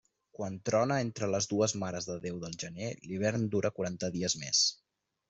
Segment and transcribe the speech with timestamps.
[0.37, 4.65] Quan trona entre les dues Mares de Déu del gener, l'hivern dura quaranta dies més.